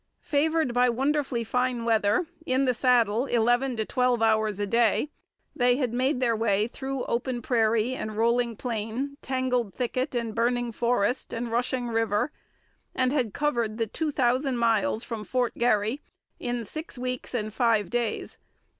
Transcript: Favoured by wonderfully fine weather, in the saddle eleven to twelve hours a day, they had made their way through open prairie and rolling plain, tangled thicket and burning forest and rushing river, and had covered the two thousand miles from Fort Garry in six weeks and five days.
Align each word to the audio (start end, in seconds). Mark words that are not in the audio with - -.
Favoured 0.23 0.73
by 0.73 0.89
wonderfully 0.89 1.43
fine 1.43 1.85
weather, 1.85 2.25
in 2.43 2.65
the 2.65 2.73
saddle 2.73 3.27
eleven 3.27 3.77
to 3.77 3.85
twelve 3.85 4.19
hours 4.23 4.57
a 4.57 4.65
day, 4.65 5.11
they 5.55 5.75
had 5.77 5.93
made 5.93 6.19
their 6.19 6.35
way 6.35 6.65
through 6.67 7.03
open 7.03 7.39
prairie 7.43 7.93
and 7.93 8.17
rolling 8.17 8.55
plain, 8.55 9.15
tangled 9.21 9.75
thicket 9.75 10.15
and 10.15 10.33
burning 10.33 10.71
forest 10.71 11.31
and 11.33 11.51
rushing 11.51 11.87
river, 11.87 12.31
and 12.95 13.13
had 13.13 13.31
covered 13.31 13.77
the 13.77 13.85
two 13.85 14.09
thousand 14.09 14.57
miles 14.57 15.03
from 15.03 15.23
Fort 15.23 15.53
Garry 15.55 16.01
in 16.39 16.63
six 16.63 16.97
weeks 16.97 17.35
and 17.35 17.53
five 17.53 17.91
days. 17.91 18.39